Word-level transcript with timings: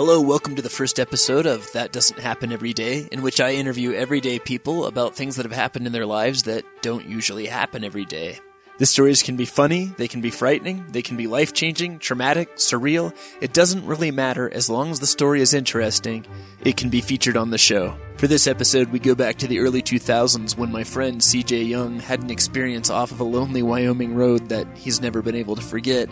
Hello, 0.00 0.18
welcome 0.18 0.56
to 0.56 0.62
the 0.62 0.70
first 0.70 0.98
episode 0.98 1.44
of 1.44 1.70
That 1.72 1.92
Doesn't 1.92 2.18
Happen 2.18 2.52
Every 2.52 2.72
Day, 2.72 3.06
in 3.12 3.20
which 3.20 3.38
I 3.38 3.52
interview 3.52 3.92
everyday 3.92 4.38
people 4.38 4.86
about 4.86 5.14
things 5.14 5.36
that 5.36 5.44
have 5.44 5.52
happened 5.52 5.86
in 5.86 5.92
their 5.92 6.06
lives 6.06 6.44
that 6.44 6.64
don't 6.80 7.06
usually 7.06 7.44
happen 7.44 7.84
every 7.84 8.06
day. 8.06 8.38
The 8.78 8.86
stories 8.86 9.22
can 9.22 9.36
be 9.36 9.44
funny, 9.44 9.92
they 9.98 10.08
can 10.08 10.22
be 10.22 10.30
frightening, 10.30 10.86
they 10.88 11.02
can 11.02 11.18
be 11.18 11.26
life 11.26 11.52
changing, 11.52 11.98
traumatic, 11.98 12.56
surreal. 12.56 13.14
It 13.42 13.52
doesn't 13.52 13.84
really 13.84 14.10
matter 14.10 14.50
as 14.50 14.70
long 14.70 14.90
as 14.90 15.00
the 15.00 15.06
story 15.06 15.42
is 15.42 15.52
interesting, 15.52 16.24
it 16.64 16.78
can 16.78 16.88
be 16.88 17.02
featured 17.02 17.36
on 17.36 17.50
the 17.50 17.58
show. 17.58 17.94
For 18.16 18.26
this 18.26 18.46
episode, 18.46 18.88
we 18.88 19.00
go 19.00 19.14
back 19.14 19.36
to 19.36 19.48
the 19.48 19.58
early 19.58 19.82
2000s 19.82 20.56
when 20.56 20.72
my 20.72 20.82
friend 20.82 21.20
CJ 21.20 21.68
Young 21.68 22.00
had 22.00 22.22
an 22.22 22.30
experience 22.30 22.88
off 22.88 23.12
of 23.12 23.20
a 23.20 23.24
lonely 23.24 23.62
Wyoming 23.62 24.14
road 24.14 24.48
that 24.48 24.66
he's 24.78 25.02
never 25.02 25.20
been 25.20 25.36
able 25.36 25.56
to 25.56 25.62
forget. 25.62 26.08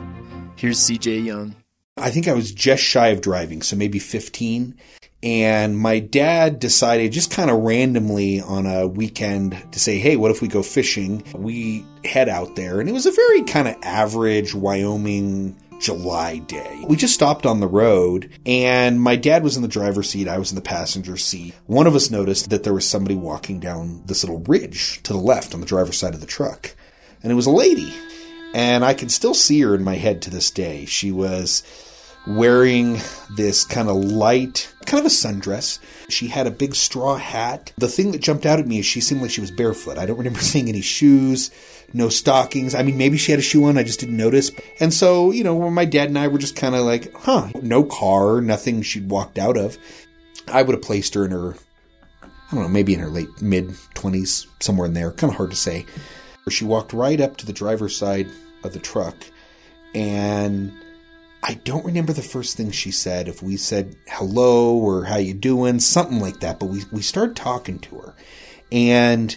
Here's 0.56 0.78
CJ 0.78 1.24
Young. 1.24 1.54
I 1.98 2.10
think 2.10 2.28
I 2.28 2.32
was 2.32 2.52
just 2.52 2.82
shy 2.82 3.08
of 3.08 3.20
driving, 3.20 3.62
so 3.62 3.76
maybe 3.76 3.98
15. 3.98 4.76
And 5.22 5.76
my 5.76 5.98
dad 5.98 6.60
decided 6.60 7.12
just 7.12 7.32
kind 7.32 7.50
of 7.50 7.58
randomly 7.58 8.40
on 8.40 8.66
a 8.66 8.86
weekend 8.86 9.60
to 9.72 9.80
say, 9.80 9.98
Hey, 9.98 10.16
what 10.16 10.30
if 10.30 10.40
we 10.40 10.48
go 10.48 10.62
fishing? 10.62 11.24
We 11.34 11.84
head 12.04 12.28
out 12.28 12.54
there 12.54 12.80
and 12.80 12.88
it 12.88 12.92
was 12.92 13.06
a 13.06 13.10
very 13.10 13.42
kind 13.42 13.66
of 13.66 13.76
average 13.82 14.54
Wyoming 14.54 15.56
July 15.80 16.38
day. 16.38 16.84
We 16.86 16.96
just 16.96 17.14
stopped 17.14 17.46
on 17.46 17.58
the 17.58 17.66
road 17.66 18.30
and 18.46 19.00
my 19.00 19.16
dad 19.16 19.42
was 19.42 19.56
in 19.56 19.62
the 19.62 19.68
driver's 19.68 20.10
seat. 20.10 20.28
I 20.28 20.38
was 20.38 20.50
in 20.50 20.56
the 20.56 20.62
passenger 20.62 21.16
seat. 21.16 21.54
One 21.66 21.88
of 21.88 21.96
us 21.96 22.10
noticed 22.10 22.50
that 22.50 22.62
there 22.62 22.74
was 22.74 22.88
somebody 22.88 23.16
walking 23.16 23.58
down 23.58 24.02
this 24.06 24.22
little 24.22 24.40
ridge 24.40 25.02
to 25.02 25.12
the 25.12 25.18
left 25.18 25.52
on 25.52 25.60
the 25.60 25.66
driver's 25.66 25.98
side 25.98 26.14
of 26.14 26.20
the 26.20 26.26
truck. 26.26 26.74
And 27.24 27.32
it 27.32 27.36
was 27.36 27.46
a 27.46 27.50
lady. 27.50 27.92
And 28.54 28.84
I 28.84 28.94
can 28.94 29.08
still 29.08 29.34
see 29.34 29.60
her 29.60 29.74
in 29.74 29.82
my 29.82 29.96
head 29.96 30.22
to 30.22 30.30
this 30.30 30.50
day. 30.50 30.84
She 30.84 31.10
was 31.12 31.62
wearing 32.28 33.00
this 33.30 33.64
kind 33.64 33.88
of 33.88 33.96
light, 33.96 34.72
kind 34.84 35.00
of 35.00 35.06
a 35.06 35.14
sundress. 35.14 35.78
She 36.08 36.28
had 36.28 36.46
a 36.46 36.50
big 36.50 36.74
straw 36.74 37.16
hat. 37.16 37.72
The 37.78 37.88
thing 37.88 38.12
that 38.12 38.20
jumped 38.20 38.44
out 38.44 38.58
at 38.58 38.66
me 38.66 38.78
is 38.78 38.86
she 38.86 39.00
seemed 39.00 39.22
like 39.22 39.30
she 39.30 39.40
was 39.40 39.50
barefoot. 39.50 39.98
I 39.98 40.04
don't 40.04 40.18
remember 40.18 40.40
seeing 40.40 40.68
any 40.68 40.82
shoes, 40.82 41.50
no 41.94 42.10
stockings. 42.10 42.74
I 42.74 42.82
mean, 42.82 42.98
maybe 42.98 43.16
she 43.16 43.32
had 43.32 43.38
a 43.38 43.42
shoe 43.42 43.64
on, 43.64 43.78
I 43.78 43.82
just 43.82 44.00
didn't 44.00 44.16
notice. 44.16 44.50
And 44.78 44.92
so, 44.92 45.30
you 45.30 45.42
know, 45.42 45.70
my 45.70 45.86
dad 45.86 46.08
and 46.08 46.18
I 46.18 46.28
were 46.28 46.38
just 46.38 46.54
kind 46.54 46.74
of 46.74 46.82
like, 46.82 47.12
huh, 47.14 47.48
no 47.62 47.82
car, 47.82 48.40
nothing 48.40 48.82
she'd 48.82 49.08
walked 49.08 49.38
out 49.38 49.56
of. 49.56 49.78
I 50.46 50.62
would 50.62 50.74
have 50.74 50.82
placed 50.82 51.14
her 51.14 51.24
in 51.24 51.30
her, 51.30 51.54
I 52.22 52.54
don't 52.54 52.62
know, 52.62 52.68
maybe 52.68 52.94
in 52.94 53.00
her 53.00 53.08
late 53.08 53.40
mid 53.40 53.68
20s, 53.94 54.46
somewhere 54.60 54.86
in 54.86 54.94
there. 54.94 55.12
Kind 55.12 55.32
of 55.32 55.36
hard 55.38 55.50
to 55.50 55.56
say. 55.56 55.86
Where 56.44 56.52
she 56.52 56.64
walked 56.64 56.92
right 56.92 57.20
up 57.20 57.38
to 57.38 57.46
the 57.46 57.52
driver's 57.52 57.96
side 57.96 58.28
of 58.64 58.72
the 58.72 58.78
truck 58.78 59.16
and 59.94 60.72
I 61.48 61.54
don't 61.54 61.86
remember 61.86 62.12
the 62.12 62.20
first 62.20 62.58
thing 62.58 62.70
she 62.70 62.90
said. 62.90 63.26
If 63.26 63.42
we 63.42 63.56
said 63.56 63.96
hello 64.06 64.76
or 64.76 65.04
how 65.04 65.16
you 65.16 65.32
doing, 65.32 65.80
something 65.80 66.20
like 66.20 66.40
that. 66.40 66.60
But 66.60 66.66
we 66.66 66.82
we 66.92 67.00
started 67.00 67.36
talking 67.36 67.78
to 67.78 67.96
her, 68.00 68.14
and 68.70 69.34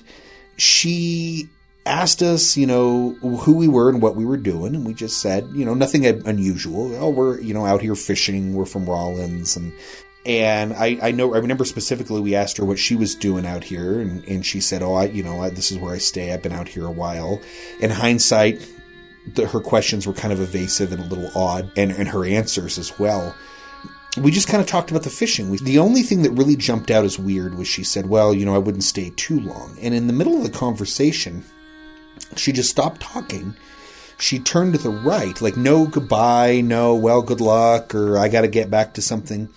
she 0.58 1.48
asked 1.86 2.22
us, 2.22 2.58
you 2.58 2.68
know, 2.68 3.14
who 3.22 3.56
we 3.56 3.70
were 3.70 3.90
and 3.90 4.02
what 4.02 4.18
we 4.18 4.26
were 4.26 4.36
doing, 4.36 4.76
and 4.76 4.86
we 4.86 4.94
just 4.94 5.22
said, 5.22 5.48
you 5.54 5.64
know, 5.64 5.74
nothing 5.74 6.06
unusual. 6.06 6.94
Oh, 6.98 7.10
we're 7.10 7.40
you 7.40 7.54
know 7.54 7.66
out 7.66 7.82
here 7.82 7.96
fishing. 7.96 8.56
We're 8.56 8.66
from 8.66 8.90
Rawlins 8.90 9.56
and 9.56 9.72
and 10.26 10.74
I, 10.74 11.00
I 11.02 11.12
know 11.12 11.34
I 11.34 11.38
remember 11.38 11.64
specifically 11.66 12.20
we 12.20 12.36
asked 12.36 12.58
her 12.58 12.66
what 12.66 12.78
she 12.78 12.96
was 12.96 13.16
doing 13.16 13.46
out 13.46 13.64
here, 13.64 14.02
and, 14.02 14.24
and 14.26 14.46
she 14.46 14.60
said, 14.60 14.84
"Oh, 14.84 14.96
I 14.96 15.06
you 15.06 15.24
know 15.24 15.42
I, 15.42 15.50
this 15.50 15.72
is 15.72 15.78
where 15.78 15.96
I 15.96 15.98
stay. 15.98 16.34
I've 16.34 16.44
been 16.44 16.52
out 16.52 16.68
here 16.68 16.86
a 16.86 16.92
while." 16.92 17.42
In 17.80 17.90
hindsight, 17.90 18.62
the, 19.26 19.48
her 19.48 19.60
questions 19.60 20.08
were 20.08 20.14
kind 20.14 20.34
of 20.34 20.40
evasive 20.40 20.92
and 20.92 21.02
a 21.02 21.08
little 21.08 21.32
odd, 21.36 21.72
and, 21.78 21.92
and 21.92 22.10
her 22.10 22.26
answers 22.26 22.78
as 22.78 22.98
well. 23.00 23.36
We 24.18 24.32
just 24.32 24.48
kind 24.48 24.62
of 24.62 24.68
talked 24.68 24.92
about 24.92 25.04
the 25.04 25.10
fishing. 25.10 25.50
We, 25.50 25.58
the 25.60 25.80
only 25.80 26.02
thing 26.02 26.24
that 26.24 26.32
really 26.32 26.56
jumped 26.56 26.92
out 26.92 27.06
as 27.06 27.18
weird 27.18 27.56
was 27.56 27.68
she 27.68 27.84
said, 27.84 28.10
Well, 28.10 28.34
you 28.34 28.46
know, 28.46 28.56
I 28.56 28.60
wouldn't 28.60 28.84
stay 28.84 29.12
too 29.16 29.40
long. 29.40 29.78
And 29.82 29.94
in 29.94 30.08
the 30.08 30.14
middle 30.14 30.38
of 30.38 30.44
the 30.44 30.58
conversation, 30.58 31.46
she 32.36 32.52
just 32.52 32.70
stopped 32.70 33.02
talking. 33.02 33.56
She 34.18 34.38
turned 34.38 34.74
to 34.74 34.80
the 34.80 34.90
right, 34.90 35.42
like, 35.42 35.58
no 35.58 35.88
goodbye, 35.88 36.62
no, 36.62 36.94
well, 36.94 37.22
good 37.22 37.42
luck, 37.42 37.96
or 37.96 38.18
I 38.18 38.28
got 38.28 38.42
to 38.42 38.48
get 38.48 38.70
back 38.70 38.94
to 38.94 39.02
something. 39.02 39.50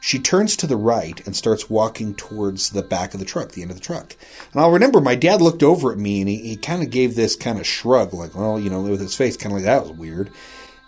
She 0.00 0.18
turns 0.18 0.56
to 0.56 0.66
the 0.66 0.76
right 0.76 1.24
and 1.26 1.36
starts 1.36 1.68
walking 1.68 2.14
towards 2.14 2.70
the 2.70 2.82
back 2.82 3.12
of 3.12 3.20
the 3.20 3.26
truck, 3.26 3.52
the 3.52 3.62
end 3.62 3.70
of 3.70 3.76
the 3.76 3.82
truck. 3.82 4.16
And 4.52 4.60
I'll 4.60 4.70
remember 4.70 5.00
my 5.00 5.14
dad 5.14 5.42
looked 5.42 5.62
over 5.62 5.92
at 5.92 5.98
me 5.98 6.20
and 6.20 6.28
he, 6.28 6.38
he 6.38 6.56
kind 6.56 6.82
of 6.82 6.90
gave 6.90 7.14
this 7.14 7.36
kind 7.36 7.58
of 7.58 7.66
shrug, 7.66 8.14
like, 8.14 8.34
well, 8.34 8.58
you 8.58 8.70
know, 8.70 8.80
with 8.80 9.00
his 9.00 9.14
face, 9.14 9.36
kind 9.36 9.52
of 9.52 9.58
like 9.58 9.66
that 9.66 9.82
was 9.82 9.92
weird. 9.92 10.30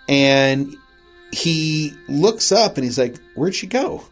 And 0.08 0.74
he 1.30 1.94
looks 2.08 2.50
up 2.50 2.76
and 2.76 2.84
he's 2.84 2.98
like, 2.98 3.18
where'd 3.34 3.54
she 3.54 3.66
go? 3.66 4.04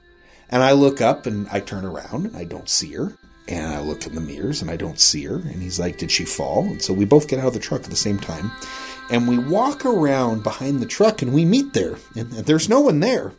And 0.51 0.63
I 0.63 0.73
look 0.73 1.01
up 1.01 1.27
and 1.27 1.49
I 1.51 1.61
turn 1.61 1.85
around 1.85 2.27
and 2.27 2.37
I 2.37 2.45
don't 2.45 2.69
see 2.69 2.93
her. 2.93 3.17
And 3.49 3.73
I 3.73 3.81
look 3.81 4.07
in 4.07 4.15
the 4.15 4.21
mirrors 4.21 4.63
and 4.63 4.71
I 4.71 4.77
don't 4.77 5.01
see 5.01 5.25
her. 5.25 5.37
And 5.37 5.63
he's 5.63 5.81
like, 5.81 5.99
Did 5.99 6.11
she 6.11 6.25
fall? 6.25 6.65
And 6.65 6.83
so 6.83 6.93
we 6.93 7.05
both 7.05 7.27
get 7.27 7.41
out 7.41 7.49
of 7.49 7.55
the 7.55 7.59
truck 7.59 7.83
at 7.83 7.91
the 7.91 7.97
same 7.97 8.19
time. 8.19 8.53
And 9.11 9.27
we 9.27 9.39
walk 9.39 9.85
around 9.85 10.45
behind 10.45 10.81
the 10.81 10.87
truck 10.87 11.23
and 11.23 11.33
we 11.33 11.45
meet 11.45 11.73
there. 11.73 11.97
And 12.15 12.31
there's 12.31 12.69
no 12.69 12.81
one 12.81 13.01
there 13.01 13.33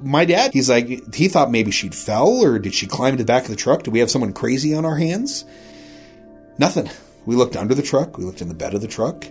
my 0.00 0.24
dad, 0.24 0.52
he's 0.52 0.68
like, 0.68 1.14
he 1.14 1.28
thought 1.28 1.50
maybe 1.50 1.70
she'd 1.70 1.94
fell 1.94 2.42
or 2.42 2.58
did 2.58 2.74
she 2.74 2.86
climb 2.86 3.16
to 3.16 3.22
the 3.22 3.26
back 3.26 3.44
of 3.44 3.50
the 3.50 3.56
truck? 3.56 3.82
Do 3.82 3.90
we 3.90 4.00
have 4.00 4.10
someone 4.10 4.32
crazy 4.32 4.74
on 4.74 4.84
our 4.84 4.96
hands? 4.96 5.44
Nothing. 6.58 6.90
We 7.26 7.36
looked 7.36 7.56
under 7.56 7.74
the 7.74 7.82
truck. 7.82 8.18
We 8.18 8.24
looked 8.24 8.42
in 8.42 8.48
the 8.48 8.54
bed 8.54 8.74
of 8.74 8.80
the 8.80 8.88
truck. 8.88 9.26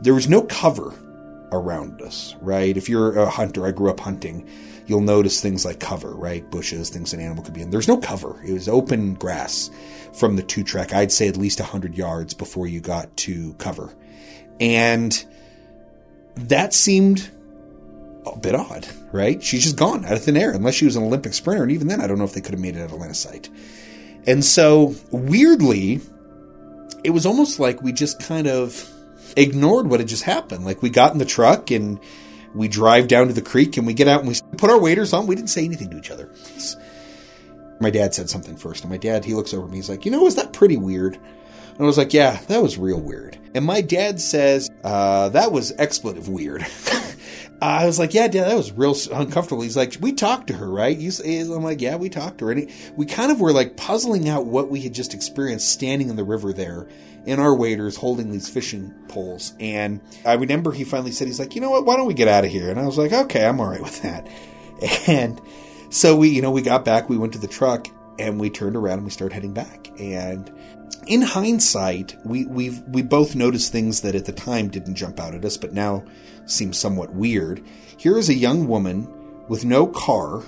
There 0.00 0.14
was 0.14 0.28
no 0.28 0.42
cover 0.42 0.94
around 1.52 2.02
us, 2.02 2.34
right? 2.40 2.76
If 2.76 2.88
you're 2.88 3.18
a 3.18 3.28
hunter, 3.28 3.66
I 3.66 3.70
grew 3.70 3.90
up 3.90 4.00
hunting, 4.00 4.48
you'll 4.86 5.00
notice 5.00 5.40
things 5.40 5.64
like 5.64 5.80
cover, 5.80 6.14
right? 6.14 6.48
Bushes, 6.50 6.90
things 6.90 7.12
an 7.12 7.20
animal 7.20 7.44
could 7.44 7.54
be 7.54 7.62
in. 7.62 7.70
There's 7.70 7.88
no 7.88 7.96
cover. 7.96 8.40
It 8.44 8.52
was 8.52 8.68
open 8.68 9.14
grass 9.14 9.70
from 10.12 10.36
the 10.36 10.42
two 10.42 10.62
track. 10.64 10.92
I'd 10.92 11.12
say 11.12 11.28
at 11.28 11.36
least 11.36 11.60
100 11.60 11.96
yards 11.96 12.34
before 12.34 12.66
you 12.66 12.80
got 12.80 13.16
to 13.18 13.54
cover. 13.54 13.94
And 14.60 15.24
that 16.36 16.74
seemed 16.74 17.30
a 18.26 18.36
bit 18.38 18.54
odd, 18.54 18.86
right? 19.12 19.42
She's 19.42 19.62
just 19.62 19.76
gone 19.76 20.04
out 20.04 20.12
of 20.12 20.24
thin 20.24 20.36
air, 20.36 20.50
unless 20.50 20.74
she 20.74 20.84
was 20.84 20.96
an 20.96 21.04
Olympic 21.04 21.34
sprinter. 21.34 21.62
And 21.62 21.72
even 21.72 21.88
then, 21.88 22.00
I 22.00 22.06
don't 22.06 22.18
know 22.18 22.24
if 22.24 22.32
they 22.32 22.40
could 22.40 22.54
have 22.54 22.60
made 22.60 22.76
it 22.76 22.80
at 22.80 22.90
Atlanta 22.90 23.14
site. 23.14 23.48
And 24.26 24.44
so, 24.44 24.94
weirdly, 25.10 26.00
it 27.02 27.10
was 27.10 27.26
almost 27.26 27.60
like 27.60 27.82
we 27.82 27.92
just 27.92 28.20
kind 28.20 28.46
of 28.46 28.90
ignored 29.36 29.88
what 29.88 30.00
had 30.00 30.08
just 30.08 30.22
happened. 30.22 30.64
Like 30.64 30.82
we 30.82 30.90
got 30.90 31.12
in 31.12 31.18
the 31.18 31.24
truck 31.24 31.70
and 31.70 32.00
we 32.54 32.68
drive 32.68 33.08
down 33.08 33.26
to 33.28 33.32
the 33.32 33.42
creek 33.42 33.76
and 33.76 33.86
we 33.86 33.94
get 33.94 34.08
out 34.08 34.20
and 34.20 34.28
we 34.28 34.34
put 34.56 34.70
our 34.70 34.80
waders 34.80 35.12
on. 35.12 35.26
We 35.26 35.34
didn't 35.34 35.50
say 35.50 35.64
anything 35.64 35.90
to 35.90 35.98
each 35.98 36.10
other. 36.10 36.30
My 37.80 37.90
dad 37.90 38.14
said 38.14 38.30
something 38.30 38.56
first, 38.56 38.84
and 38.84 38.90
my 38.90 38.96
dad, 38.96 39.24
he 39.24 39.34
looks 39.34 39.52
over 39.52 39.66
me. 39.66 39.76
He's 39.76 39.90
like, 39.90 40.04
You 40.04 40.12
know, 40.12 40.26
is 40.26 40.36
that 40.36 40.52
pretty 40.52 40.76
weird? 40.76 41.16
And 41.16 41.80
I 41.80 41.84
was 41.84 41.98
like, 41.98 42.14
Yeah, 42.14 42.40
that 42.46 42.62
was 42.62 42.78
real 42.78 43.00
weird. 43.00 43.36
And 43.54 43.64
my 43.64 43.80
dad 43.80 44.20
says, 44.20 44.70
uh, 44.84 45.30
That 45.30 45.52
was 45.52 45.72
expletive 45.72 46.28
weird. 46.28 46.64
I 47.62 47.86
was 47.86 47.98
like, 47.98 48.12
yeah, 48.14 48.28
Dad, 48.28 48.48
that 48.48 48.56
was 48.56 48.72
real 48.72 48.96
uncomfortable. 49.12 49.62
He's 49.62 49.76
like, 49.76 49.96
we 50.00 50.12
talked 50.12 50.48
to 50.48 50.54
her, 50.54 50.70
right? 50.70 50.98
He's, 50.98 51.20
I'm 51.20 51.62
like, 51.62 51.80
yeah, 51.80 51.96
we 51.96 52.08
talked 52.08 52.38
to 52.38 52.46
her. 52.46 52.52
And 52.52 52.68
he, 52.68 52.74
we 52.96 53.06
kind 53.06 53.32
of 53.32 53.40
were 53.40 53.52
like 53.52 53.76
puzzling 53.76 54.28
out 54.28 54.46
what 54.46 54.70
we 54.70 54.80
had 54.80 54.92
just 54.92 55.14
experienced 55.14 55.68
standing 55.68 56.10
in 56.10 56.16
the 56.16 56.24
river 56.24 56.52
there 56.52 56.88
in 57.26 57.40
our 57.40 57.54
waders 57.54 57.96
holding 57.96 58.30
these 58.30 58.48
fishing 58.48 58.92
poles. 59.08 59.54
And 59.60 60.00
I 60.26 60.34
remember 60.34 60.72
he 60.72 60.84
finally 60.84 61.12
said, 61.12 61.26
he's 61.26 61.38
like, 61.38 61.54
you 61.54 61.60
know 61.60 61.70
what? 61.70 61.86
Why 61.86 61.96
don't 61.96 62.06
we 62.06 62.14
get 62.14 62.28
out 62.28 62.44
of 62.44 62.50
here? 62.50 62.70
And 62.70 62.78
I 62.78 62.84
was 62.84 62.98
like, 62.98 63.12
okay, 63.12 63.46
I'm 63.46 63.60
all 63.60 63.68
right 63.68 63.82
with 63.82 64.02
that. 64.02 64.28
And 65.06 65.40
so 65.88 66.16
we, 66.16 66.30
you 66.30 66.42
know, 66.42 66.50
we 66.50 66.60
got 66.60 66.84
back, 66.84 67.08
we 67.08 67.16
went 67.16 67.32
to 67.34 67.38
the 67.38 67.46
truck 67.46 67.86
and 68.18 68.40
we 68.40 68.50
turned 68.50 68.76
around 68.76 68.98
and 68.98 69.04
we 69.04 69.10
started 69.10 69.34
heading 69.34 69.52
back. 69.52 69.90
And 69.98 70.52
in 71.06 71.22
hindsight, 71.22 72.16
we 72.24 72.46
we've 72.46 72.80
we 72.88 73.02
both 73.02 73.34
noticed 73.34 73.72
things 73.72 74.00
that 74.02 74.14
at 74.14 74.24
the 74.24 74.32
time 74.32 74.68
didn't 74.68 74.94
jump 74.94 75.20
out 75.20 75.34
at 75.34 75.44
us, 75.44 75.56
but 75.56 75.72
now 75.72 76.04
seem 76.46 76.72
somewhat 76.72 77.14
weird. 77.14 77.62
Here 77.96 78.18
is 78.18 78.28
a 78.28 78.34
young 78.34 78.68
woman 78.68 79.08
with 79.48 79.64
no 79.64 79.86
car, 79.86 80.42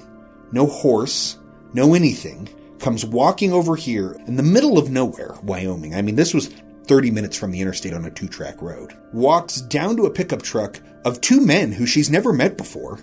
no 0.53 0.67
horse, 0.67 1.39
no 1.73 1.95
anything, 1.95 2.49
comes 2.79 3.05
walking 3.05 3.53
over 3.53 3.77
here 3.77 4.17
in 4.27 4.37
the 4.37 4.43
middle 4.43 4.79
of 4.79 4.91
nowhere, 4.91 5.35
Wyoming. 5.43 5.95
I 5.95 6.03
mean, 6.03 6.17
this 6.17 6.35
was 6.35 6.51
30 6.87 7.11
minutes 7.11 7.37
from 7.37 7.51
the 7.51 7.61
interstate 7.61 7.93
on 7.93 8.05
a 8.05 8.11
two 8.11 8.29
track 8.29 8.63
road. 8.63 8.97
Walks 9.13 9.61
down 9.61 9.97
to 9.97 10.07
a 10.07 10.11
pickup 10.11 10.43
truck 10.43 10.81
of 11.05 11.21
two 11.21 11.41
men 11.41 11.73
who 11.73 11.87
she's 11.87 12.11
never 12.11 12.33
met 12.33 12.57
before. 12.57 13.01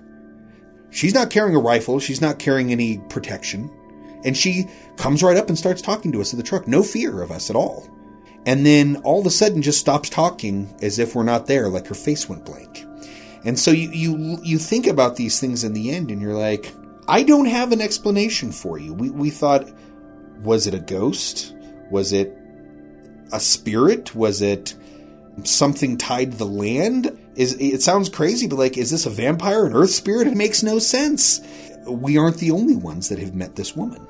She's 0.90 1.14
not 1.14 1.30
carrying 1.30 1.56
a 1.56 1.60
rifle. 1.60 2.00
She's 2.00 2.22
not 2.22 2.40
carrying 2.40 2.72
any 2.72 3.00
protection. 3.10 3.70
And 4.24 4.38
she 4.38 4.68
comes 4.98 5.24
right 5.24 5.38
up 5.38 5.50
and 5.50 5.58
starts 5.58 5.82
talking 5.82 6.12
to 6.12 6.22
us 6.22 6.34
in 6.34 6.38
the 6.38 6.44
truck. 6.44 6.68
No 6.68 6.84
fear 6.84 7.22
of 7.22 7.32
us 7.32 7.50
at 7.50 7.56
all. 7.56 7.90
And 8.46 8.66
then 8.66 8.98
all 8.98 9.22
of 9.22 9.26
a 9.26 9.32
sudden 9.32 9.62
just 9.62 9.80
stops 9.80 10.10
talking 10.10 10.74
as 10.82 11.00
if 11.00 11.16
we're 11.16 11.24
not 11.24 11.48
there, 11.48 11.70
like 11.70 11.88
her 11.88 11.96
face 11.96 12.28
went 12.28 12.46
blank. 12.46 12.86
And 13.46 13.60
so 13.60 13.72
you, 13.72 13.90
you, 13.92 14.40
you 14.44 14.58
think 14.58 14.88
about 14.88 15.16
these 15.16 15.40
things 15.40 15.64
in 15.64 15.74
the 15.74 15.92
end 15.92 16.12
and 16.12 16.22
you're 16.22 16.38
like, 16.38 16.74
I 17.08 17.24
don't 17.24 17.46
have 17.46 17.72
an 17.72 17.82
explanation 17.82 18.52
for 18.52 18.78
you. 18.78 18.94
We, 18.94 19.10
we 19.10 19.30
thought, 19.30 19.70
was 20.42 20.68
it 20.68 20.74
a 20.74 20.80
ghost? 20.80 21.54
Was 21.90 22.14
it 22.14 22.38
a 23.32 23.40
spirit? 23.40 24.16
Was 24.16 24.42
it 24.42 24.76
something 25.44 25.98
tied 25.98 26.32
to 26.32 26.38
the 26.38 26.46
land? 26.46 27.20
Is 27.36 27.56
it 27.60 27.82
sounds 27.82 28.10
crazy, 28.10 28.48
but 28.48 28.60
like, 28.60 28.78
is 28.78 28.92
this 28.92 29.06
a 29.06 29.10
vampire, 29.10 29.66
an 29.66 29.74
earth 29.74 29.90
spirit? 29.90 30.28
It 30.28 30.38
makes 30.38 30.64
no 30.64 30.80
sense. 30.80 31.42
We 31.88 32.18
aren't 32.18 32.38
the 32.38 32.52
only 32.52 32.76
ones 32.76 33.10
that 33.10 33.20
have 33.20 33.36
met 33.36 33.56
this 33.56 33.76
woman. 33.76 34.08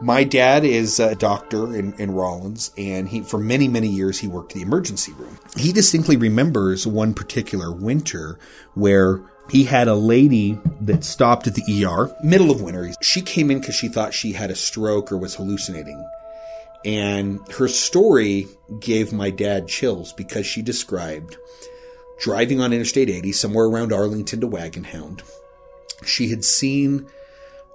My 0.00 0.24
dad 0.24 0.64
is 0.64 0.98
a 0.98 1.14
doctor 1.14 1.74
in, 1.74 1.94
in 1.94 2.10
Rawlins, 2.10 2.72
and 2.76 3.08
he, 3.08 3.20
for 3.20 3.38
many, 3.38 3.68
many 3.68 3.88
years, 3.88 4.18
he 4.18 4.26
worked 4.26 4.52
the 4.52 4.62
emergency 4.62 5.12
room. 5.12 5.38
He 5.56 5.72
distinctly 5.72 6.16
remembers 6.16 6.86
one 6.86 7.14
particular 7.14 7.72
winter 7.72 8.38
where 8.74 9.22
he 9.50 9.64
had 9.64 9.88
a 9.88 9.94
lady 9.94 10.58
that 10.80 11.04
stopped 11.04 11.46
at 11.46 11.54
the 11.54 11.84
ER, 11.84 12.14
middle 12.22 12.50
of 12.50 12.60
winter. 12.60 12.92
She 13.02 13.20
came 13.20 13.50
in 13.50 13.60
because 13.60 13.76
she 13.76 13.88
thought 13.88 14.14
she 14.14 14.32
had 14.32 14.50
a 14.50 14.56
stroke 14.56 15.12
or 15.12 15.16
was 15.16 15.36
hallucinating. 15.36 16.04
And 16.84 17.40
her 17.52 17.68
story 17.68 18.48
gave 18.80 19.12
my 19.12 19.30
dad 19.30 19.68
chills 19.68 20.12
because 20.12 20.44
she 20.44 20.60
described 20.60 21.36
driving 22.18 22.60
on 22.60 22.72
Interstate 22.72 23.10
80 23.10 23.32
somewhere 23.32 23.66
around 23.66 23.92
Arlington 23.92 24.40
to 24.40 24.46
Wagon 24.46 24.84
Hound. 24.84 25.22
She 26.04 26.28
had 26.28 26.44
seen 26.44 27.06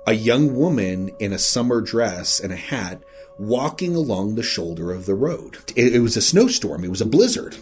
a 0.05 0.13
young 0.13 0.55
woman 0.55 1.11
in 1.19 1.33
a 1.33 1.39
summer 1.39 1.81
dress 1.81 2.39
and 2.39 2.51
a 2.51 2.57
hat 2.57 3.03
walking 3.37 3.95
along 3.95 4.35
the 4.35 4.43
shoulder 4.43 4.91
of 4.91 5.05
the 5.05 5.15
road. 5.15 5.57
It, 5.75 5.95
it 5.95 5.99
was 5.99 6.17
a 6.17 6.21
snowstorm, 6.21 6.83
it 6.83 6.89
was 6.89 7.01
a 7.01 7.05
blizzard. 7.05 7.55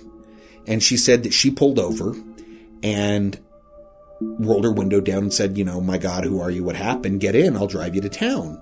And 0.66 0.84
she 0.84 0.98
said 0.98 1.24
that 1.24 1.34
she 1.34 1.52
pulled 1.52 1.80
over 1.80 2.16
and 2.84 3.40
rolled 4.20 4.64
her 4.64 4.72
window 4.72 5.00
down 5.00 5.24
and 5.24 5.34
said, 5.34 5.58
You 5.58 5.64
know, 5.64 5.80
my 5.80 5.98
God, 5.98 6.24
who 6.24 6.42
are 6.42 6.52
you? 6.52 6.64
What 6.64 6.76
happened? 6.76 7.22
Get 7.22 7.36
in, 7.36 7.56
I'll 7.56 7.68
drive 7.68 7.96
you 7.96 8.02
to 8.02 8.10
town. 8.10 8.62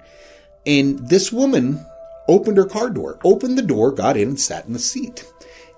And 0.65 1.07
this 1.09 1.31
woman 1.31 1.83
opened 2.27 2.57
her 2.57 2.65
car 2.65 2.89
door, 2.89 3.19
opened 3.23 3.57
the 3.57 3.63
door, 3.63 3.91
got 3.91 4.17
in, 4.17 4.29
and 4.29 4.39
sat 4.39 4.65
in 4.65 4.73
the 4.73 4.79
seat. 4.79 5.25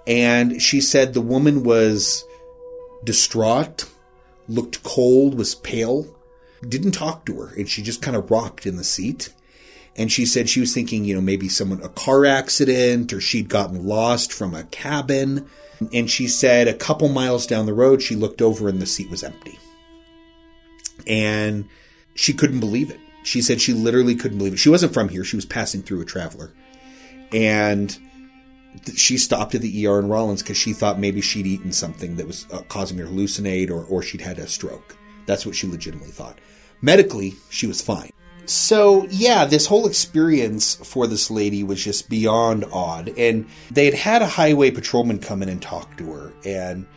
And 0.05 0.61
she 0.61 0.79
said 0.79 1.13
the 1.13 1.21
woman 1.21 1.63
was 1.63 2.23
distraught, 3.03 3.85
looked 4.47 4.83
cold, 4.83 5.37
was 5.37 5.55
pale, 5.55 6.07
didn't 6.67 6.91
talk 6.91 7.25
to 7.25 7.39
her, 7.39 7.53
and 7.55 7.69
she 7.69 7.81
just 7.81 8.01
kind 8.01 8.15
of 8.17 8.29
rocked 8.31 8.65
in 8.65 8.77
the 8.77 8.83
seat. 8.83 9.33
And 9.95 10.11
she 10.11 10.25
said 10.25 10.47
she 10.47 10.59
was 10.59 10.73
thinking, 10.73 11.05
you 11.05 11.15
know, 11.15 11.21
maybe 11.21 11.49
someone, 11.49 11.81
a 11.81 11.89
car 11.89 12.25
accident, 12.25 13.11
or 13.11 13.19
she'd 13.19 13.49
gotten 13.49 13.85
lost 13.85 14.31
from 14.31 14.53
a 14.53 14.63
cabin. 14.65 15.47
And 15.91 16.09
she 16.09 16.27
said 16.27 16.67
a 16.67 16.73
couple 16.73 17.09
miles 17.09 17.47
down 17.47 17.65
the 17.65 17.73
road, 17.73 18.01
she 18.01 18.15
looked 18.15 18.41
over 18.41 18.69
and 18.69 18.79
the 18.79 18.85
seat 18.85 19.09
was 19.09 19.23
empty. 19.23 19.57
And 21.07 21.67
she 22.13 22.33
couldn't 22.33 22.59
believe 22.59 22.91
it. 22.91 22.99
She 23.23 23.41
said 23.41 23.59
she 23.59 23.73
literally 23.73 24.15
couldn't 24.15 24.37
believe 24.37 24.53
it. 24.53 24.59
She 24.59 24.69
wasn't 24.69 24.93
from 24.93 25.09
here. 25.09 25.23
She 25.23 25.35
was 25.35 25.45
passing 25.45 25.81
through 25.81 26.01
a 26.01 26.05
traveler. 26.05 26.51
And 27.33 27.97
she 28.95 29.17
stopped 29.17 29.55
at 29.55 29.61
the 29.61 29.87
ER 29.87 29.99
in 29.99 30.09
Rawlins 30.09 30.41
because 30.41 30.57
she 30.57 30.73
thought 30.73 30.99
maybe 30.99 31.21
she'd 31.21 31.47
eaten 31.47 31.71
something 31.71 32.15
that 32.17 32.27
was 32.27 32.47
uh, 32.51 32.61
causing 32.69 32.97
her 32.97 33.05
to 33.05 33.11
hallucinate 33.11 33.69
or, 33.69 33.83
or 33.85 34.01
she'd 34.01 34.21
had 34.21 34.39
a 34.39 34.47
stroke. 34.47 34.97
That's 35.25 35.45
what 35.45 35.55
she 35.55 35.67
legitimately 35.67 36.11
thought. 36.11 36.39
Medically, 36.81 37.35
she 37.49 37.67
was 37.67 37.81
fine. 37.81 38.11
So, 38.45 39.05
yeah, 39.09 39.43
this 39.43 39.65
whole 39.65 39.87
experience 39.87 40.75
for 40.75 41.05
this 41.05 41.29
lady 41.29 41.63
was 41.63 41.83
just 41.83 42.09
beyond 42.09 42.63
odd. 42.71 43.13
And 43.17 43.47
they 43.69 43.85
had 43.85 43.93
had 43.93 44.21
a 44.21 44.27
highway 44.27 44.71
patrolman 44.71 45.19
come 45.19 45.43
in 45.43 45.49
and 45.49 45.61
talk 45.61 45.97
to 45.97 46.13
her. 46.13 46.33
And 46.45 46.87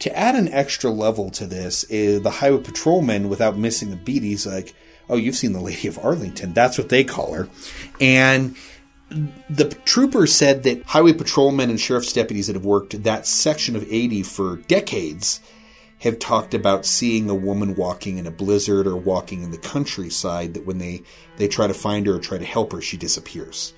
to 0.00 0.16
add 0.16 0.36
an 0.36 0.48
extra 0.48 0.90
level 0.90 1.30
to 1.30 1.46
this, 1.46 1.82
is 1.84 2.22
the 2.22 2.30
highway 2.30 2.62
patrolman, 2.62 3.28
without 3.28 3.58
missing 3.58 3.92
a 3.92 3.96
beat, 3.96 4.22
he's 4.22 4.46
like, 4.46 4.74
Oh, 5.08 5.16
you've 5.16 5.34
seen 5.34 5.52
the 5.52 5.60
Lady 5.60 5.88
of 5.88 5.98
Arlington. 5.98 6.52
That's 6.52 6.78
what 6.78 6.88
they 6.88 7.02
call 7.02 7.34
her. 7.34 7.48
And 8.00 8.54
the 9.48 9.68
trooper 9.84 10.26
said 10.26 10.62
that 10.62 10.82
highway 10.84 11.12
patrolmen 11.12 11.70
and 11.70 11.80
sheriff's 11.80 12.12
deputies 12.12 12.46
that 12.46 12.56
have 12.56 12.64
worked 12.64 13.02
that 13.02 13.26
section 13.26 13.74
of 13.74 13.82
80 13.82 14.22
for 14.22 14.56
decades 14.56 15.40
have 15.98 16.18
talked 16.18 16.54
about 16.54 16.86
seeing 16.86 17.28
a 17.28 17.34
woman 17.34 17.74
walking 17.74 18.18
in 18.18 18.26
a 18.26 18.30
blizzard 18.30 18.86
or 18.86 18.96
walking 18.96 19.42
in 19.42 19.50
the 19.50 19.58
countryside 19.58 20.54
that 20.54 20.64
when 20.64 20.78
they, 20.78 21.02
they 21.36 21.46
try 21.46 21.66
to 21.66 21.74
find 21.74 22.06
her 22.06 22.14
or 22.14 22.18
try 22.18 22.38
to 22.38 22.44
help 22.44 22.72
her, 22.72 22.80
she 22.80 22.96
disappears. 22.96 23.74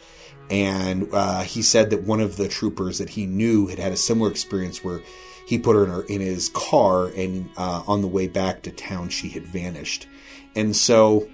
And 0.50 1.08
uh, 1.12 1.42
he 1.42 1.62
said 1.62 1.90
that 1.90 2.02
one 2.02 2.20
of 2.20 2.36
the 2.36 2.46
troopers 2.46 2.98
that 2.98 3.08
he 3.08 3.26
knew 3.26 3.66
had 3.66 3.78
had 3.78 3.92
a 3.92 3.96
similar 3.96 4.30
experience 4.30 4.84
where 4.84 5.00
he 5.46 5.58
put 5.58 5.74
her 5.74 5.84
in, 5.84 5.90
her, 5.90 6.02
in 6.02 6.20
his 6.20 6.50
car 6.50 7.08
and 7.08 7.48
uh, 7.56 7.82
on 7.88 8.02
the 8.02 8.08
way 8.08 8.28
back 8.28 8.62
to 8.62 8.70
town, 8.70 9.08
she 9.08 9.28
had 9.28 9.44
vanished. 9.44 10.06
And 10.54 10.76
so, 10.76 11.28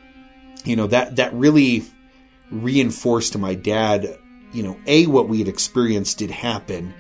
you 0.65 0.77
know, 0.77 0.87
that, 0.87 1.17
that 1.17 1.35
really 1.35 1.85
reinforced 2.51 3.33
to 3.33 3.39
my 3.39 3.55
dad, 3.55 4.19
you 4.53 4.63
know, 4.63 4.79
A, 4.87 5.07
what 5.07 5.29
we 5.29 5.39
had 5.39 5.49
experienced 5.49 6.19
did 6.19 6.31
happen, 6.31 6.95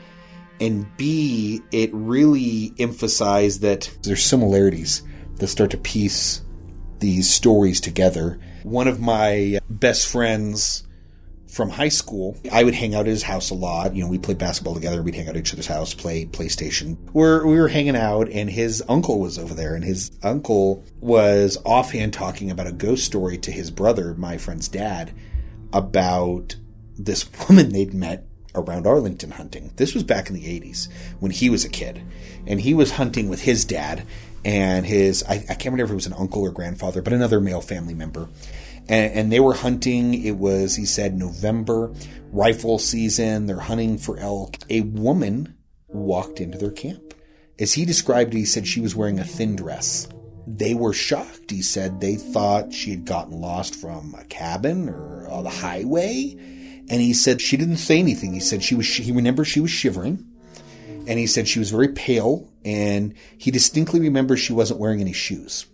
and 0.60 0.86
B, 0.96 1.62
it 1.70 1.90
really 1.92 2.72
emphasized 2.78 3.62
that 3.62 3.90
there's 4.02 4.24
similarities 4.24 5.02
that 5.36 5.46
start 5.46 5.70
to 5.70 5.78
piece 5.78 6.42
these 6.98 7.30
stories 7.30 7.80
together. 7.80 8.40
One 8.64 8.88
of 8.88 9.00
my 9.00 9.60
best 9.70 10.08
friends 10.08 10.84
from 11.48 11.70
high 11.70 11.88
school, 11.88 12.36
I 12.52 12.62
would 12.62 12.74
hang 12.74 12.94
out 12.94 13.02
at 13.02 13.06
his 13.06 13.22
house 13.22 13.50
a 13.50 13.54
lot. 13.54 13.94
You 13.94 14.02
know, 14.02 14.10
we 14.10 14.18
played 14.18 14.38
basketball 14.38 14.74
together. 14.74 15.02
We'd 15.02 15.14
hang 15.14 15.28
out 15.28 15.36
at 15.36 15.40
each 15.40 15.52
other's 15.52 15.66
house, 15.66 15.94
play 15.94 16.26
PlayStation. 16.26 16.96
We're, 17.12 17.46
we 17.46 17.58
were 17.58 17.68
hanging 17.68 17.96
out 17.96 18.28
and 18.28 18.50
his 18.50 18.82
uncle 18.88 19.18
was 19.18 19.38
over 19.38 19.54
there 19.54 19.74
and 19.74 19.84
his 19.84 20.10
uncle 20.22 20.84
was 21.00 21.56
offhand 21.64 22.12
talking 22.12 22.50
about 22.50 22.66
a 22.66 22.72
ghost 22.72 23.04
story 23.04 23.38
to 23.38 23.52
his 23.52 23.70
brother, 23.70 24.14
my 24.14 24.36
friend's 24.36 24.68
dad, 24.68 25.14
about 25.72 26.56
this 26.98 27.28
woman 27.48 27.70
they'd 27.70 27.94
met 27.94 28.26
around 28.54 28.86
Arlington 28.86 29.32
hunting. 29.32 29.72
This 29.76 29.94
was 29.94 30.02
back 30.02 30.28
in 30.28 30.34
the 30.34 30.60
80s 30.60 30.88
when 31.20 31.30
he 31.30 31.50
was 31.50 31.64
a 31.64 31.68
kid. 31.68 32.02
And 32.46 32.60
he 32.60 32.74
was 32.74 32.92
hunting 32.92 33.28
with 33.28 33.42
his 33.42 33.64
dad 33.64 34.04
and 34.44 34.86
his, 34.86 35.22
I, 35.24 35.34
I 35.34 35.54
can't 35.54 35.66
remember 35.66 35.84
if 35.84 35.90
it 35.90 35.94
was 35.94 36.06
an 36.06 36.14
uncle 36.14 36.42
or 36.42 36.50
grandfather, 36.50 37.02
but 37.02 37.12
another 37.12 37.40
male 37.40 37.60
family 37.60 37.94
member. 37.94 38.28
And, 38.88 39.12
and 39.12 39.32
they 39.32 39.40
were 39.40 39.54
hunting. 39.54 40.14
It 40.14 40.36
was, 40.36 40.76
he 40.76 40.86
said, 40.86 41.16
November, 41.16 41.92
rifle 42.32 42.78
season. 42.78 43.46
They're 43.46 43.58
hunting 43.58 43.98
for 43.98 44.18
elk. 44.18 44.56
A 44.70 44.82
woman 44.82 45.56
walked 45.88 46.40
into 46.40 46.58
their 46.58 46.70
camp. 46.70 47.14
As 47.58 47.74
he 47.74 47.84
described 47.84 48.34
it, 48.34 48.38
he 48.38 48.44
said 48.44 48.66
she 48.66 48.80
was 48.80 48.94
wearing 48.94 49.18
a 49.18 49.24
thin 49.24 49.56
dress. 49.56 50.08
They 50.56 50.74
were 50.74 50.92
shocked. 50.92 51.50
He 51.50 51.62
said 51.62 52.00
they 52.00 52.16
thought 52.16 52.72
she 52.72 52.90
had 52.90 53.04
gotten 53.04 53.40
lost 53.40 53.74
from 53.74 54.14
a 54.18 54.24
cabin 54.24 54.88
or 54.88 55.28
uh, 55.30 55.42
the 55.42 55.50
highway 55.50 56.36
and 56.90 57.02
he 57.02 57.12
said 57.12 57.40
she 57.40 57.56
didn't 57.56 57.76
say 57.76 57.98
anything. 57.98 58.32
He 58.32 58.40
said 58.40 58.62
she 58.62 58.74
was, 58.74 58.86
he 58.86 59.12
remembered 59.12 59.46
she 59.46 59.60
was 59.60 59.70
shivering. 59.70 60.24
And 61.06 61.18
he 61.18 61.26
said 61.26 61.48
she 61.48 61.58
was 61.58 61.70
very 61.70 61.88
pale. 61.88 62.50
And 62.64 63.14
he 63.36 63.50
distinctly 63.50 64.00
remembers 64.00 64.40
she 64.40 64.52
wasn't 64.52 64.80
wearing 64.80 65.00
any 65.00 65.12
shoes. 65.12 65.66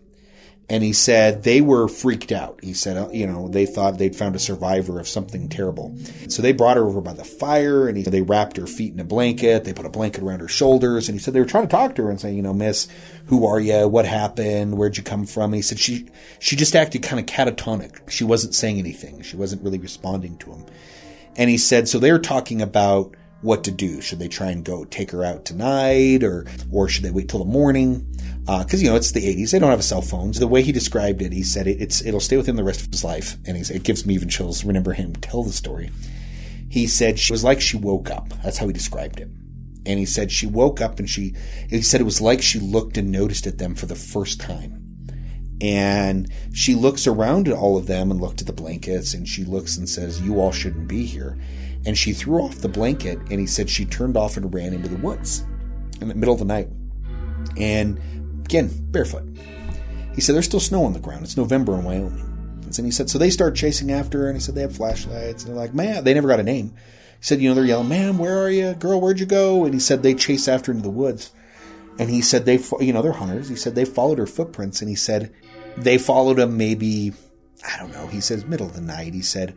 And 0.70 0.82
he 0.82 0.94
said 0.94 1.42
they 1.42 1.60
were 1.60 1.88
freaked 1.88 2.32
out. 2.32 2.58
He 2.62 2.72
said, 2.72 2.96
uh, 2.96 3.10
you 3.10 3.26
know, 3.26 3.48
they 3.48 3.66
thought 3.66 3.98
they'd 3.98 4.16
found 4.16 4.34
a 4.34 4.38
survivor 4.38 4.98
of 4.98 5.06
something 5.06 5.50
terrible. 5.50 5.94
So 6.28 6.40
they 6.40 6.52
brought 6.52 6.78
her 6.78 6.86
over 6.86 7.02
by 7.02 7.12
the 7.12 7.24
fire 7.24 7.86
and 7.86 7.98
he, 7.98 8.02
they 8.02 8.22
wrapped 8.22 8.56
her 8.56 8.66
feet 8.66 8.94
in 8.94 9.00
a 9.00 9.04
blanket. 9.04 9.64
They 9.64 9.74
put 9.74 9.84
a 9.84 9.90
blanket 9.90 10.22
around 10.22 10.40
her 10.40 10.48
shoulders. 10.48 11.08
And 11.08 11.16
he 11.16 11.22
said 11.22 11.34
they 11.34 11.40
were 11.40 11.46
trying 11.46 11.66
to 11.66 11.70
talk 11.70 11.94
to 11.96 12.04
her 12.04 12.10
and 12.10 12.18
say, 12.18 12.32
you 12.32 12.40
know, 12.40 12.54
miss, 12.54 12.88
who 13.26 13.46
are 13.46 13.60
you? 13.60 13.86
What 13.86 14.06
happened? 14.06 14.78
Where'd 14.78 14.96
you 14.96 15.02
come 15.02 15.26
from? 15.26 15.44
And 15.44 15.56
he 15.56 15.62
said 15.62 15.78
she, 15.78 16.08
she 16.38 16.56
just 16.56 16.74
acted 16.74 17.02
kind 17.02 17.20
of 17.20 17.26
catatonic. 17.26 18.10
She 18.10 18.24
wasn't 18.24 18.54
saying 18.54 18.78
anything. 18.78 19.20
She 19.20 19.36
wasn't 19.36 19.62
really 19.62 19.78
responding 19.78 20.38
to 20.38 20.52
him. 20.52 20.64
And 21.36 21.50
he 21.50 21.58
said, 21.58 21.88
so 21.88 21.98
they're 21.98 22.18
talking 22.18 22.62
about 22.62 23.14
what 23.44 23.64
to 23.64 23.70
do. 23.70 24.00
Should 24.00 24.18
they 24.18 24.28
try 24.28 24.50
and 24.50 24.64
go 24.64 24.84
take 24.84 25.10
her 25.10 25.22
out 25.22 25.44
tonight 25.44 26.24
or, 26.24 26.46
or 26.72 26.88
should 26.88 27.04
they 27.04 27.10
wait 27.10 27.28
till 27.28 27.38
the 27.38 27.44
morning? 27.44 28.06
Uh, 28.48 28.64
cause 28.64 28.82
you 28.82 28.88
know, 28.88 28.96
it's 28.96 29.12
the 29.12 29.26
eighties. 29.26 29.52
They 29.52 29.58
don't 29.58 29.70
have 29.70 29.84
cell 29.84 30.02
phones. 30.02 30.38
The 30.40 30.46
way 30.46 30.62
he 30.62 30.72
described 30.72 31.22
it, 31.22 31.32
he 31.32 31.42
said 31.42 31.66
it, 31.66 31.80
it's, 31.80 32.04
it'll 32.04 32.20
stay 32.20 32.36
with 32.36 32.48
him 32.48 32.56
the 32.56 32.64
rest 32.64 32.80
of 32.86 32.90
his 32.90 33.04
life. 33.04 33.36
And 33.46 33.56
he 33.56 33.62
said, 33.62 33.76
it 33.76 33.84
gives 33.84 34.06
me 34.06 34.14
even 34.14 34.28
chills. 34.28 34.64
Remember 34.64 34.94
him 34.94 35.14
tell 35.16 35.42
the 35.42 35.52
story. 35.52 35.90
He 36.70 36.86
said 36.86 37.18
she 37.18 37.32
was 37.32 37.44
like 37.44 37.60
she 37.60 37.76
woke 37.76 38.10
up. 38.10 38.30
That's 38.42 38.58
how 38.58 38.66
he 38.66 38.72
described 38.72 39.20
it. 39.20 39.28
And 39.86 39.98
he 39.98 40.06
said 40.06 40.32
she 40.32 40.46
woke 40.46 40.80
up 40.80 40.98
and 40.98 41.08
she, 41.08 41.34
he 41.68 41.82
said 41.82 42.00
it 42.00 42.04
was 42.04 42.22
like 42.22 42.42
she 42.42 42.58
looked 42.58 42.96
and 42.96 43.12
noticed 43.12 43.46
at 43.46 43.58
them 43.58 43.74
for 43.74 43.86
the 43.86 43.94
first 43.94 44.40
time. 44.40 44.80
And 45.60 46.32
she 46.52 46.74
looks 46.74 47.06
around 47.06 47.48
at 47.48 47.54
all 47.54 47.76
of 47.76 47.86
them 47.86 48.10
and 48.10 48.20
looked 48.20 48.40
at 48.40 48.46
the 48.46 48.52
blankets 48.52 49.14
and 49.14 49.28
she 49.28 49.44
looks 49.44 49.76
and 49.76 49.88
says, 49.88 50.20
You 50.20 50.40
all 50.40 50.52
shouldn't 50.52 50.88
be 50.88 51.04
here. 51.04 51.38
And 51.86 51.96
she 51.96 52.12
threw 52.12 52.40
off 52.40 52.56
the 52.56 52.68
blanket 52.68 53.18
and 53.30 53.38
he 53.40 53.46
said 53.46 53.68
she 53.68 53.84
turned 53.84 54.16
off 54.16 54.36
and 54.36 54.52
ran 54.52 54.72
into 54.72 54.88
the 54.88 54.96
woods 54.96 55.44
in 56.00 56.08
the 56.08 56.14
middle 56.14 56.32
of 56.32 56.40
the 56.40 56.46
night. 56.46 56.68
And 57.58 57.98
again, 58.44 58.70
barefoot. 58.90 59.24
He 60.14 60.20
said, 60.20 60.34
There's 60.34 60.46
still 60.46 60.60
snow 60.60 60.84
on 60.84 60.92
the 60.92 61.00
ground. 61.00 61.24
It's 61.24 61.36
November 61.36 61.74
in 61.74 61.84
Wyoming. 61.84 62.62
And 62.64 62.86
he 62.86 62.90
said, 62.90 63.10
So 63.10 63.18
they 63.18 63.30
start 63.30 63.54
chasing 63.54 63.92
after 63.92 64.20
her 64.20 64.28
and 64.28 64.36
he 64.36 64.40
said, 64.40 64.54
They 64.54 64.62
have 64.62 64.76
flashlights. 64.76 65.44
And 65.44 65.52
they're 65.52 65.60
like, 65.60 65.74
Man, 65.74 66.04
they 66.04 66.14
never 66.14 66.28
got 66.28 66.40
a 66.40 66.44
name. 66.44 66.68
He 66.68 67.24
said, 67.24 67.40
You 67.40 67.48
know, 67.48 67.54
they're 67.54 67.64
yelling, 67.64 67.88
Ma'am, 67.88 68.18
where 68.18 68.38
are 68.38 68.50
you? 68.50 68.74
Girl, 68.74 69.00
where'd 69.00 69.20
you 69.20 69.26
go? 69.26 69.64
And 69.64 69.74
he 69.74 69.80
said, 69.80 70.02
They 70.02 70.14
chase 70.14 70.48
after 70.48 70.72
her 70.72 70.76
into 70.76 70.88
the 70.88 70.94
woods. 70.94 71.32
And 71.98 72.08
he 72.08 72.22
said, 72.22 72.46
They, 72.46 72.58
you 72.80 72.92
know, 72.92 73.02
they're 73.02 73.12
hunters. 73.12 73.48
He 73.48 73.56
said, 73.56 73.74
They 73.74 73.84
followed 73.84 74.18
her 74.18 74.26
footprints. 74.26 74.80
And 74.80 74.88
he 74.88 74.96
said, 74.96 75.32
they 75.76 75.98
followed 75.98 76.38
him 76.38 76.56
maybe, 76.56 77.12
I 77.66 77.78
don't 77.78 77.92
know, 77.92 78.06
he 78.06 78.20
says 78.20 78.44
middle 78.44 78.66
of 78.66 78.74
the 78.74 78.80
night. 78.80 79.14
He 79.14 79.22
said, 79.22 79.54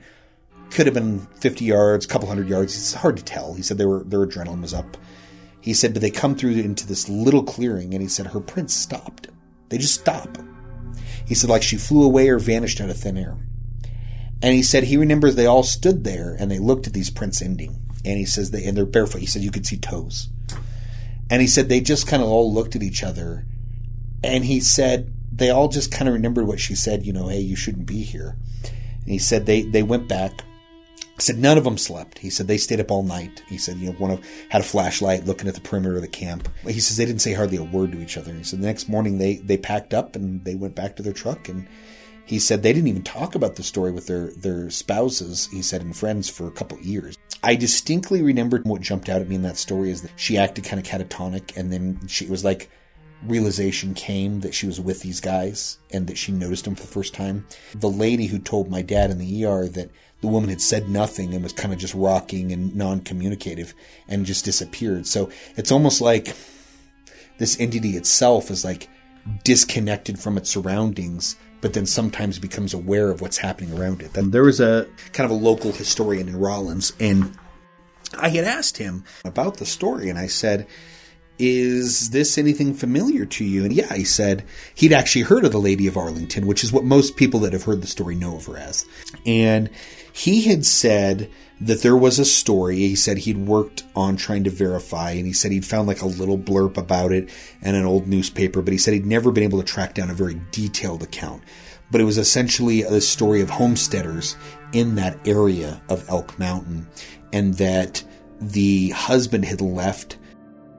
could 0.71 0.86
have 0.86 0.93
been 0.93 1.19
50 1.39 1.65
yards, 1.65 2.05
a 2.05 2.07
couple 2.07 2.27
hundred 2.27 2.50
yards. 2.50 2.75
It's 2.75 2.93
hard 2.93 3.17
to 3.17 3.24
tell. 3.24 3.53
He 3.53 3.62
said 3.62 3.77
they 3.77 3.86
were, 3.86 4.03
their 4.03 4.25
adrenaline 4.25 4.62
was 4.62 4.74
up. 4.74 4.97
He 5.62 5.74
said, 5.74 5.93
but 5.93 6.01
they 6.01 6.12
come 6.12 6.36
through 6.36 6.51
into 6.51 6.88
this 6.88 7.09
little 7.09 7.43
clearing 7.43 7.93
and 7.93 8.01
he 8.01 8.07
said 8.07 8.27
her 8.27 8.39
prints 8.39 8.74
stopped. 8.74 9.27
They 9.69 9.77
just 9.77 10.00
stop. 10.00 10.38
He 11.25 11.36
said, 11.36 11.50
like 11.50 11.63
she 11.63 11.77
flew 11.77 12.03
away 12.03 12.29
or 12.29 12.39
vanished 12.39 12.79
out 12.79 12.89
of 12.89 12.97
thin 12.97 13.17
air. 13.17 13.38
And 14.41 14.53
he 14.53 14.62
said 14.62 14.83
he 14.83 14.97
remembers 14.97 15.36
they 15.36 15.45
all 15.45 15.63
stood 15.63 16.03
there 16.03 16.36
and 16.39 16.50
they 16.50 16.59
looked 16.59 16.88
at 16.88 16.93
these 16.93 17.09
prints 17.09 17.41
ending. 17.41 17.81
And 18.05 18.17
he 18.17 18.25
says 18.25 18.51
they 18.51 18.63
and 18.63 18.77
they're 18.77 18.86
barefoot. 18.86 19.19
He 19.19 19.25
said 19.25 19.41
you 19.41 19.51
could 19.51 19.65
see 19.65 19.77
toes. 19.77 20.29
And 21.29 21.41
he 21.41 21.47
said 21.47 21.67
they 21.67 21.81
just 21.81 22.07
kind 22.07 22.24
of 22.24 22.29
all 22.29 22.53
looked 22.53 22.75
at 22.75 22.83
each 22.83 23.03
other. 23.03 23.45
And 24.24 24.45
he 24.45 24.59
said 24.59 25.13
they 25.31 25.50
all 25.50 25.67
just 25.67 25.91
kind 25.91 26.07
of 26.07 26.13
remembered 26.13 26.47
what 26.47 26.59
she 26.59 26.75
said, 26.75 27.05
you 27.05 27.13
know, 27.13 27.27
hey, 27.27 27.39
you 27.39 27.55
shouldn't 27.55 27.86
be 27.86 28.03
here. 28.03 28.38
And 28.63 29.09
he 29.09 29.19
said 29.19 29.45
they, 29.45 29.63
they 29.63 29.83
went 29.83 30.07
back. 30.07 30.43
Said 31.19 31.39
none 31.39 31.57
of 31.57 31.63
them 31.63 31.77
slept. 31.77 32.19
He 32.19 32.29
said 32.29 32.47
they 32.47 32.57
stayed 32.57 32.79
up 32.79 32.91
all 32.91 33.01
night. 33.01 33.41
He 33.47 33.57
said, 33.57 33.77
you 33.77 33.88
know, 33.88 33.93
one 33.93 34.12
of 34.12 34.25
had 34.50 34.62
a 34.62 34.63
flashlight 34.63 35.25
looking 35.25 35.47
at 35.47 35.55
the 35.55 35.62
perimeter 35.62 35.95
of 35.95 36.01
the 36.01 36.07
camp. 36.07 36.47
He 36.63 36.79
says 36.79 36.97
they 36.97 37.05
didn't 37.05 37.21
say 37.21 37.33
hardly 37.33 37.57
a 37.57 37.63
word 37.63 37.91
to 37.93 38.01
each 38.01 38.17
other. 38.17 38.33
He 38.33 38.43
said 38.43 38.62
the 38.62 38.67
next 38.67 38.88
morning 38.88 39.17
they, 39.17 39.38
they 39.38 39.57
packed 39.57 39.93
up 39.93 40.15
and 40.15 40.43
they 40.45 40.55
went 40.55 40.75
back 40.75 40.95
to 40.95 41.03
their 41.03 41.13
truck 41.13 41.50
and 41.50 41.67
he 42.25 42.39
said 42.39 42.62
they 42.62 42.74
didn't 42.74 42.89
even 42.89 43.03
talk 43.03 43.36
about 43.36 43.55
the 43.55 43.63
story 43.63 43.91
with 43.91 44.05
their, 44.05 44.31
their 44.31 44.69
spouses, 44.69 45.47
he 45.51 45.62
said, 45.62 45.81
and 45.81 45.95
friends 45.95 46.29
for 46.29 46.45
a 46.45 46.51
couple 46.51 46.77
years. 46.79 47.17
I 47.41 47.55
distinctly 47.55 48.21
remembered 48.21 48.65
what 48.65 48.81
jumped 48.81 49.09
out 49.09 49.21
at 49.21 49.29
me 49.29 49.36
in 49.36 49.43
that 49.43 49.57
story 49.57 49.91
is 49.91 50.01
that 50.01 50.12
she 50.17 50.38
acted 50.38 50.65
kind 50.65 50.79
of 50.79 50.86
catatonic 50.86 51.55
and 51.55 51.71
then 51.71 52.05
she 52.07 52.25
was 52.27 52.43
like 52.43 52.69
realization 53.25 53.93
came 53.93 54.41
that 54.41 54.53
she 54.53 54.67
was 54.67 54.79
with 54.79 55.01
these 55.01 55.19
guys 55.19 55.77
and 55.91 56.07
that 56.07 56.17
she 56.17 56.31
noticed 56.31 56.65
them 56.65 56.75
for 56.75 56.83
the 56.83 56.88
first 56.88 57.13
time. 57.13 57.45
The 57.74 57.89
lady 57.89 58.27
who 58.27 58.39
told 58.39 58.69
my 58.69 58.81
dad 58.81 59.12
in 59.12 59.17
the 59.17 59.45
ER 59.45 59.67
that 59.67 59.89
the 60.21 60.27
woman 60.27 60.50
had 60.50 60.62
said 60.62 60.89
nothing 60.89 61.33
and 61.33 61.43
was 61.43 61.53
kind 61.53 61.74
of 61.74 61.79
just 61.79 61.93
rocking 61.93 62.51
and 62.51 62.75
non 62.75 63.01
communicative 63.01 63.74
and 64.07 64.25
just 64.25 64.45
disappeared. 64.45 65.07
So 65.07 65.29
it's 65.55 65.71
almost 65.71 66.01
like 66.01 66.36
this 67.38 67.59
entity 67.59 67.97
itself 67.97 68.50
is 68.50 68.65
like 68.65 68.89
disconnected 69.43 70.19
from 70.19 70.38
its 70.38 70.50
surroundings 70.50 71.36
but 71.62 71.74
then 71.74 71.86
sometimes 71.86 72.39
becomes 72.39 72.74
aware 72.74 73.09
of 73.09 73.21
what's 73.21 73.38
happening 73.38 73.77
around 73.77 74.01
it. 74.01 74.15
And 74.15 74.31
there 74.31 74.43
was 74.43 74.59
a 74.59 74.88
kind 75.13 75.25
of 75.29 75.31
a 75.31 75.43
local 75.43 75.71
historian 75.71 76.27
in 76.27 76.38
Rawlins, 76.38 76.93
and 77.00 77.38
I 78.17 78.29
had 78.29 78.45
asked 78.45 78.77
him 78.77 79.03
about 79.25 79.57
the 79.57 79.65
story, 79.65 80.09
and 80.09 80.19
I 80.19 80.27
said, 80.27 80.67
is 81.39 82.10
this 82.10 82.38
anything 82.38 82.74
familiar 82.74 83.25
to 83.25 83.46
you? 83.46 83.63
And 83.63 83.74
yeah, 83.74 83.94
he 83.94 84.03
said 84.03 84.44
he'd 84.75 84.94
actually 84.94 85.24
heard 85.24 85.46
of 85.46 85.51
the 85.51 85.60
Lady 85.60 85.88
of 85.88 85.98
Arlington, 85.98 86.48
which 86.48 86.63
is 86.63 86.72
what 86.72 86.84
most 86.84 87.15
people 87.15 87.41
that 87.41 87.53
have 87.53 87.63
heard 87.63 87.82
the 87.82 87.88
story 87.88 88.15
know 88.15 88.38
of 88.38 88.46
her 88.46 88.58
as. 88.58 88.86
And 89.25 89.70
he 90.12 90.41
had 90.41 90.65
said 90.65 91.29
that 91.62 91.82
there 91.82 91.98
was 91.98 92.17
a 92.17 92.25
story. 92.25 92.77
He 92.77 92.96
said 92.96 93.20
he'd 93.20 93.38
worked 93.38 93.84
on 93.96 94.15
trying 94.15 94.44
to 94.46 94.50
verify, 94.50 95.12
and 95.12 95.27
he 95.27 95.34
said 95.34 95.51
he'd 95.51 95.65
found 95.65 95.88
like 95.88 96.01
a 96.01 96.08
little 96.08 96.38
blurb 96.38 96.77
about 96.77 97.12
it 97.12 97.29
in 97.62 97.75
an 97.75 97.86
old 97.86 98.08
newspaper, 98.08 98.62
but 98.62 98.72
he 98.72 98.77
said 98.77 98.94
he'd 98.94 99.06
never 99.06 99.32
been 99.32 99.44
able 99.44 99.60
to 99.60 99.65
track 99.65 99.94
down 99.94 100.10
a 100.10 100.15
very 100.15 100.39
detailed 100.51 101.03
account. 101.03 101.44
But 101.91 102.01
it 102.01 102.06
was 102.06 102.17
essentially 102.17 102.82
a 102.82 103.00
story 103.00 103.41
of 103.41 103.50
homesteaders 103.50 104.36
in 104.74 104.96
that 104.96 105.27
area 105.27 105.82
of 105.89 106.08
Elk 106.10 106.38
Mountain, 106.38 106.88
and 107.32 107.53
that 107.56 108.03
the 108.39 108.89
husband 108.89 109.46
had 109.46 109.62
left 109.62 110.17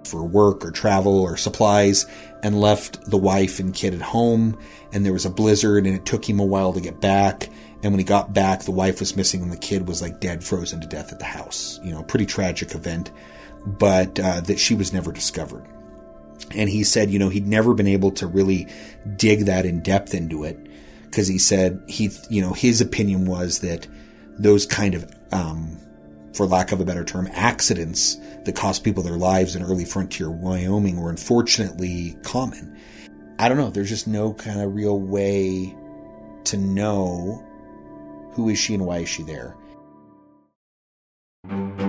for 0.05 0.25
work 0.25 0.65
or 0.65 0.71
travel 0.71 1.21
or 1.21 1.37
supplies 1.37 2.07
and 2.43 2.61
left 2.61 3.05
the 3.11 3.19
wife 3.19 3.59
and 3.59 3.75
kid 3.75 3.95
at 3.95 4.01
home, 4.01 4.59
and 4.93 5.05
there 5.05 5.13
was 5.13 5.27
a 5.27 5.31
blizzard, 5.31 5.87
and 5.87 5.97
it 5.97 6.07
took 6.07 6.29
him 6.29 6.41
a 6.41 6.45
while 6.45 6.73
to 6.73 6.81
get 6.81 7.01
back 7.01 7.49
and 7.83 7.93
when 7.93 7.99
he 7.99 8.05
got 8.05 8.33
back, 8.33 8.63
the 8.63 8.73
wife 8.73 9.01
was 9.01 9.17
missing 9.17 9.43
and 9.43 9.53
the 9.53 9.57
kid 9.57 9.87
was 9.87 10.03
like 10.03 10.21
dead, 10.21 10.43
frozen 10.43 10.81
to 10.81 10.87
death 10.87 11.13
at 11.13 11.19
the 11.19 11.25
house. 11.25 11.79
You 11.83 11.93
know, 11.93 12.03
pretty 12.03 12.27
tragic 12.27 12.75
event, 12.75 13.13
but 13.65 14.19
uh, 14.19 14.41
that 14.43 14.59
she 14.59 14.75
was 14.75 14.93
never 14.93 15.13
discovered. 15.13 15.65
And 16.55 16.69
he 16.69 16.83
said, 16.83 17.11
you 17.11 17.19
know, 17.19 17.29
he'd 17.29 17.47
never 17.47 17.75
been 17.75 17.87
able 17.87 18.11
to 18.13 18.27
really 18.27 18.69
dig 19.17 19.47
that 19.47 19.65
in 19.65 19.81
depth 19.81 20.15
into 20.15 20.45
it 20.45 20.59
because 21.05 21.29
he 21.29 21.39
said 21.39 21.83
he, 21.87 22.11
you 22.29 22.43
know, 22.43 22.53
his 22.53 22.81
opinion 22.81 23.27
was 23.27 23.61
that 23.61 23.87
those 24.39 24.67
kind 24.67 24.95
of, 24.95 25.11
um, 25.33 25.79
for 26.35 26.47
lack 26.47 26.73
of 26.73 26.81
a 26.81 26.85
better 26.85 27.05
term, 27.05 27.29
accidents 27.33 28.17
that 28.45 28.55
cost 28.55 28.85
people 28.85 29.03
their 29.03 29.17
lives 29.17 29.57
in 29.57 29.63
early 29.63 29.85
frontier 29.85 30.31
Wyoming 30.31 31.01
were 31.01 31.11
unfortunately 31.11 32.17
common. 32.23 32.77
I 33.39 33.49
don't 33.49 33.59
know. 33.59 33.71
There's 33.71 33.89
just 33.89 34.07
no 34.07 34.35
kind 34.35 34.61
of 34.61 34.75
real 34.75 35.01
way 35.01 35.77
to 36.45 36.57
know 36.57 37.45
who 38.33 38.49
is 38.49 38.59
she 38.59 38.75
and 38.75 38.87
why 38.87 38.99
is 38.99 39.09
she 39.09 39.23
there? 39.23 39.55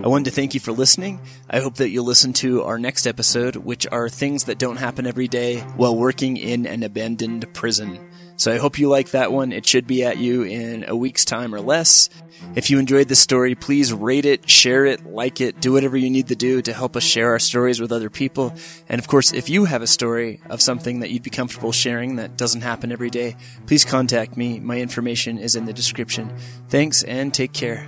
I 0.01 0.07
wanted 0.07 0.25
to 0.25 0.31
thank 0.31 0.53
you 0.53 0.61
for 0.61 0.71
listening. 0.71 1.19
I 1.49 1.59
hope 1.59 1.75
that 1.75 1.89
you'll 1.89 2.05
listen 2.05 2.31
to 2.33 2.63
our 2.63 2.79
next 2.79 3.05
episode, 3.05 3.57
which 3.57 3.85
are 3.87 4.07
things 4.07 4.45
that 4.45 4.57
don't 4.57 4.77
happen 4.77 5.05
every 5.05 5.27
day 5.27 5.59
while 5.75 5.95
working 5.95 6.37
in 6.37 6.65
an 6.65 6.83
abandoned 6.83 7.53
prison. 7.53 7.99
So 8.37 8.53
I 8.53 8.57
hope 8.57 8.79
you 8.79 8.87
like 8.87 9.09
that 9.11 9.33
one. 9.33 9.51
It 9.51 9.65
should 9.65 9.85
be 9.85 10.05
at 10.05 10.17
you 10.17 10.43
in 10.43 10.85
a 10.87 10.95
week's 10.95 11.25
time 11.25 11.53
or 11.53 11.59
less. 11.59 12.09
If 12.55 12.69
you 12.69 12.79
enjoyed 12.79 13.09
this 13.09 13.19
story, 13.19 13.55
please 13.55 13.91
rate 13.91 14.25
it, 14.25 14.49
share 14.49 14.85
it, 14.85 15.05
like 15.05 15.41
it, 15.41 15.59
do 15.59 15.73
whatever 15.73 15.97
you 15.97 16.09
need 16.09 16.29
to 16.29 16.35
do 16.37 16.61
to 16.61 16.71
help 16.71 16.95
us 16.95 17.03
share 17.03 17.31
our 17.31 17.39
stories 17.39 17.81
with 17.81 17.91
other 17.91 18.09
people. 18.09 18.53
And 18.87 18.99
of 18.99 19.09
course, 19.09 19.33
if 19.33 19.49
you 19.49 19.65
have 19.65 19.81
a 19.81 19.87
story 19.87 20.39
of 20.49 20.61
something 20.61 21.01
that 21.01 21.09
you'd 21.11 21.23
be 21.23 21.29
comfortable 21.29 21.73
sharing 21.73 22.15
that 22.15 22.37
doesn't 22.37 22.61
happen 22.61 22.93
every 22.93 23.09
day, 23.09 23.35
please 23.67 23.83
contact 23.83 24.37
me. 24.37 24.61
My 24.61 24.79
information 24.79 25.37
is 25.37 25.57
in 25.57 25.65
the 25.65 25.73
description. 25.73 26.33
Thanks 26.69 27.03
and 27.03 27.33
take 27.33 27.51
care. 27.51 27.85